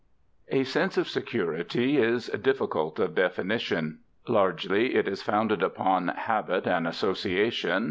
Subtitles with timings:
[0.49, 3.99] A sense of security is difficult of definition.
[4.27, 7.79] Largely, it is founded upon habit and association.